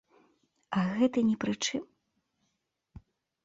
[0.77, 1.83] А гэты не пры чым?